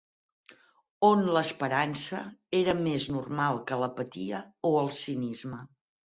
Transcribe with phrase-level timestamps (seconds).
[1.09, 2.21] On l'esperança
[2.59, 4.39] era més normal que l'apatia
[4.71, 5.61] o el cinisme